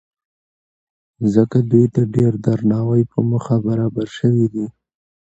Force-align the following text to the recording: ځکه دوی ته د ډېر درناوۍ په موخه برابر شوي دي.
ځکه 1.33 1.57
دوی 1.71 1.85
ته 1.93 2.01
د 2.05 2.09
ډېر 2.15 2.33
درناوۍ 2.45 3.03
په 3.11 3.17
موخه 3.29 3.55
برابر 3.67 4.07
شوي 4.17 4.45
دي. 4.53 4.65